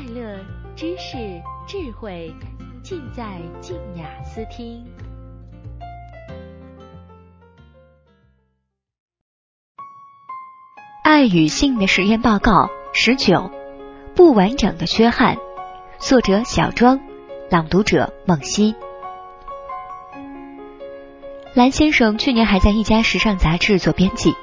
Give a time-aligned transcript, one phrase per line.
[0.00, 0.38] 快乐、
[0.74, 1.18] 知识、
[1.66, 2.34] 智慧，
[2.82, 4.82] 尽在静雅思听。
[11.04, 13.50] 爱与性的实验报告十九，
[14.14, 15.36] 不完整的缺憾。
[15.98, 16.98] 作者小庄，
[17.50, 18.74] 朗读者梦溪。
[21.52, 24.34] 蓝先生去年还在一家时尚杂志做编辑，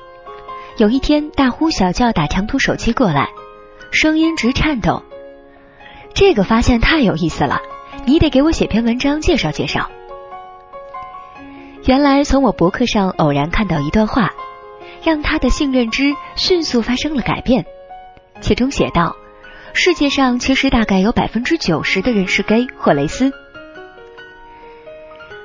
[0.77, 3.31] 有一天大呼小叫打长途手机过来，
[3.91, 5.01] 声音直颤抖。
[6.19, 7.61] 这个发现太有意思了，
[8.07, 9.91] 你得给我写篇文章介绍介绍。
[11.85, 14.33] 原来从我博客上偶然看到一段话。
[15.03, 17.65] 让他的性认知迅速发生了改变。
[18.41, 19.15] 其中写道
[19.73, 23.31] ：“世界上其实大概有百分之九十的人是 gay 或蕾丝。”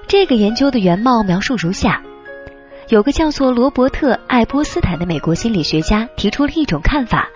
[0.09, 2.02] 这个研究的原貌描述如下：
[2.89, 7.29] 有个叫做罗伯特·爱波斯坦的美国心理学家提出了一种看法，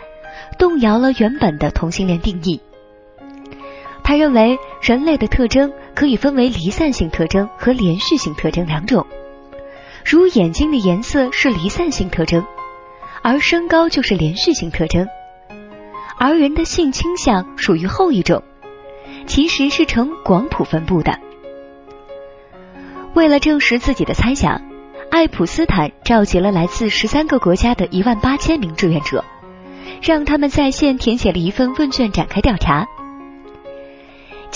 [0.59, 2.61] 动摇了原本的同性恋定义。
[4.07, 9.05] 他认为人类的特征可以分为离散性特征和连续性特征两种。
[10.05, 12.47] 如眼睛的颜色是离散性特征，
[13.21, 15.09] 而身高就是连续性特征，
[16.21, 18.45] 而人的性倾向属于后一种，
[19.27, 21.19] 其实是呈广谱分布的。
[23.15, 24.63] 为了证实自己的猜想，
[25.11, 29.25] 爱普斯坦召集了来自十三个国家的一万八千名志愿者，
[30.01, 32.87] 让他们在线填写了一份问卷展开调查。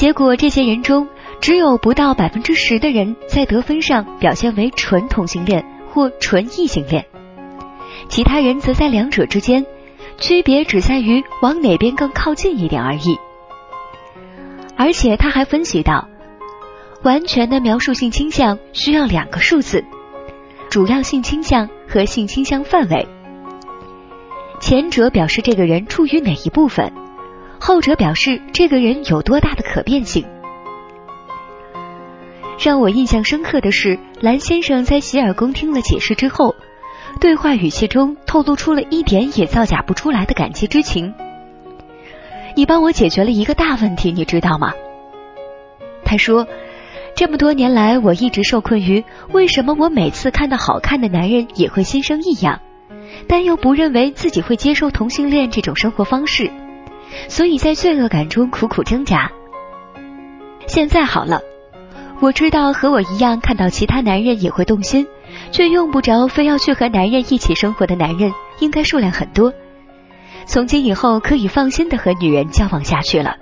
[0.00, 1.06] 结果，这些人中。
[1.42, 7.04] 只有不到百分之十的人在得分上表现为纯同性恋或纯异性恋，
[8.08, 9.66] 其他人则在两者之间，
[10.16, 13.18] 区别只在于往哪边更靠近一点而已。
[14.74, 16.08] 而且他还分析到，
[17.02, 19.84] 完全的描述性倾向需要两个数字：
[20.70, 23.06] 主要性倾向和性倾向范围。
[24.60, 26.90] 前者表示这个人处于哪一部分，
[27.60, 30.24] 后者表示这个人有多大的可变性。
[32.58, 36.54] 让我印象深刻的是，蓝先生在洗耳恭听了解释之后，
[37.20, 41.14] 对话语气中透露出了一点也造假不出来的感激之情。
[42.56, 44.72] 你帮我解决了一个大问题，你知道吗？
[46.04, 46.46] 他说，
[47.14, 52.60] 这么多年来，我一直受困于为什么我每次看到好看的男人也会心生异样，
[53.28, 56.50] 但又不认为自己会接受同性恋这种生活方式，
[57.28, 59.30] 所以在罪恶感中苦苦挣扎。
[60.66, 61.40] 现在好了。
[62.22, 65.06] 我知道和我一样看到其他男人也会动心，
[65.52, 69.54] 却用不着非要去和男人一起生活的男人，应该数量很多。
[70.44, 73.36] 从今以后可以放心的和女人交往下去了。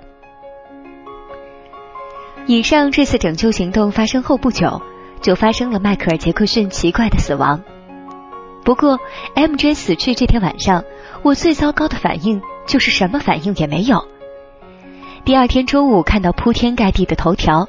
[2.45, 4.81] 以上这次拯救行动发生后不久，
[5.19, 7.61] 就发生了迈克尔·杰克逊奇怪的死亡。
[8.63, 8.97] 不过
[9.35, 9.73] ，M.J.
[9.73, 10.85] 死去这天晚上，
[11.21, 14.07] 我最糟糕的反应就是什么反应也没有。
[15.25, 17.67] 第二天中午看到铺天盖地的头条。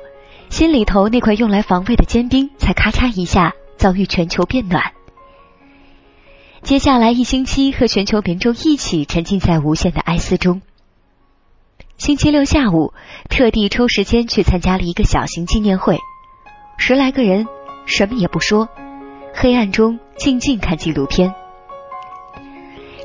[0.50, 4.92] 心里头那块用来防卫的坚冰，才咔嚓一下遭遇全球变暖。
[6.62, 10.60] 接下来一星期，和全球民众一起沉浸在无限的哀思中。
[11.98, 12.92] 星期六下午，
[13.28, 15.98] 特地抽时间去参加了一个小型纪念会，
[16.78, 17.46] 十来个人，
[17.86, 18.68] 什么也不说，
[19.32, 21.32] 黑暗中静静看纪录片。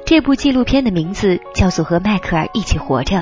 [0.05, 3.17] 这部纪录片的名字叫做《和迈克尔一起活着》。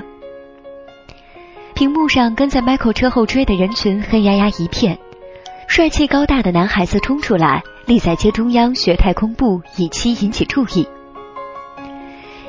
[1.73, 4.99] 屏幕上跟在 Michael 车后追的人群黑压压一片，
[5.67, 10.85] 帅气高大的男孩子冲出来，立在街中央学太空步，以期引起注意。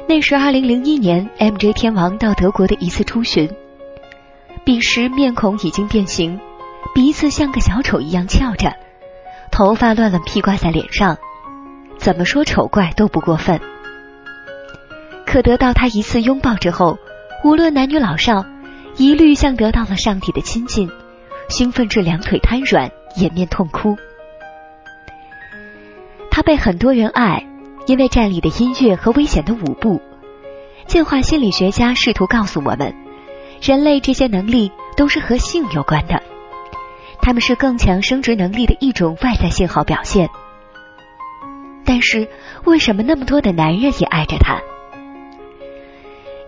[0.08, 3.48] 那是2001年 MJ 天王到德国的一次出巡，
[4.64, 6.40] 彼时面孔已经变形，
[6.92, 8.74] 鼻子像个小丑一样翘着，
[9.52, 11.16] 头发乱了披挂在脸上，
[11.98, 13.60] 怎么说丑怪都不过分。
[15.34, 16.96] 可得到他一次拥抱之后，
[17.42, 18.44] 无论男女老少。
[18.96, 20.88] 一律像得到了上帝的亲近，
[21.48, 23.96] 兴奋至两腿瘫软，掩面痛哭。
[26.30, 27.44] 他被很多人爱，
[27.86, 30.00] 因为站立的音乐和危险的舞步。
[30.86, 32.94] 进化心理学家试图告诉我们，
[33.60, 36.22] 人类这些能力都是和性有关的，
[37.20, 40.28] 他们是更强生殖能力的一种外在信号表现。
[41.84, 42.28] 但是，
[42.66, 44.60] 为什么那么多的男人也爱着他？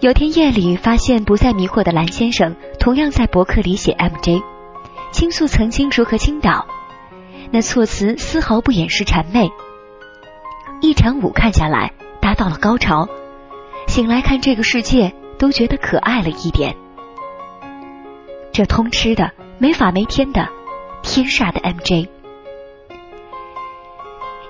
[0.00, 4.42] 有天夜里，发现不再迷惑的蓝先生同样在博客里写 MJ，
[5.10, 6.66] 倾诉曾经如何倾倒，
[7.50, 9.50] 那措辞丝毫不掩饰谄媚。
[10.82, 13.08] 一场舞看下来，达到了高潮，
[13.86, 16.76] 醒来看这个世界都觉得可爱了一点。
[18.52, 20.46] 这通吃的没法没天的，
[21.02, 22.06] 天煞的 MJ，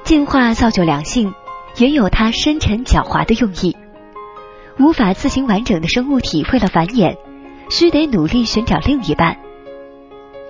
[0.03, 1.33] 进化造就两性，
[1.77, 3.77] 也有它深沉狡猾的用意。
[4.79, 7.17] 无法自行完整的生物体，为了繁衍，
[7.71, 9.37] 需得努力寻找另一半。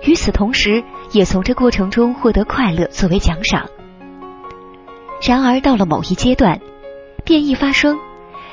[0.03, 3.67] 与此同时，也从这过程中获得快乐作为奖赏。
[5.25, 6.59] 然而，到了某一阶段，
[7.23, 7.97] 变异发生，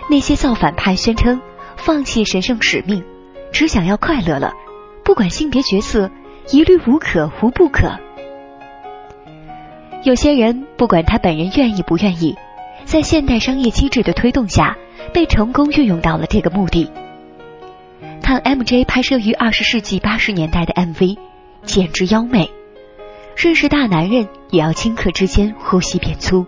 [0.08, 1.40] 那些造反派宣称
[1.76, 3.04] 放弃神圣使命，
[3.52, 4.52] 只想要快乐了，
[5.04, 6.10] 不管性别角色，
[6.50, 7.92] 一律无可无不可。
[10.04, 12.34] 有些人不管他本人愿意不愿意，
[12.84, 14.76] 在现代商业机制的推动下，
[15.12, 16.90] 被成功运用到了这个目的。
[18.22, 21.18] 看 MJ 拍摄于二十世纪八十年代的 MV。
[21.66, 22.50] 简直妖媚，
[23.34, 26.44] 认识大男人也要顷刻之间呼吸变粗。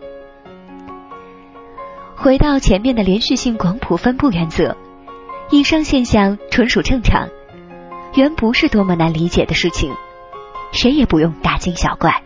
[2.15, 4.77] 回到前面的连续性广谱分布原则，
[5.51, 7.31] 以上现象纯属正常，
[8.15, 9.91] 原不是多么难理解的事情，
[10.71, 12.23] 谁也不用大惊小怪。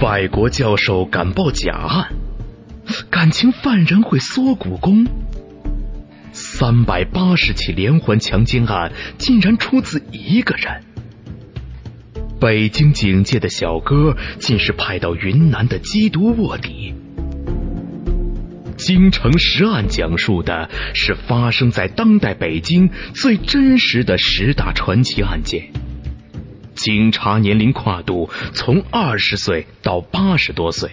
[0.00, 2.12] 外国教授敢报假案，
[3.10, 5.06] 感情犯人会缩骨功。
[6.32, 10.84] 三百八十起连环强奸案竟然出自一个人。
[12.38, 16.94] 北京警界的小哥竟是派到云南的缉毒卧底。
[18.76, 25.72] 京城十案讲述的是发生在当代北京最真实的十大传奇案件。
[26.86, 30.88] 警察年龄跨度从二十岁到八十多岁。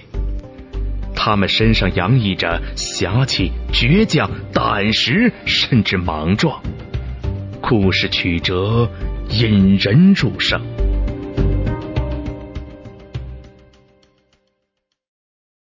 [1.15, 6.63] 他们身上洋溢着侠气、倔强、胆识，甚至莽撞。
[7.61, 8.89] 故事曲折，
[9.29, 10.59] 引人入胜。